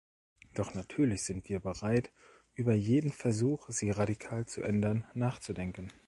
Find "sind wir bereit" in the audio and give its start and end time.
1.25-2.11